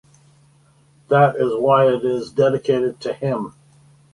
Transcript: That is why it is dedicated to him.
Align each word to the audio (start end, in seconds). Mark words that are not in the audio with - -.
That 1.09 1.35
is 1.35 1.53
why 1.55 1.85
it 1.87 2.03
is 2.03 2.31
dedicated 2.31 2.99
to 3.01 3.13
him. 3.13 3.53